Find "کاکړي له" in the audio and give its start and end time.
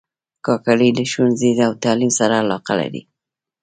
0.45-1.03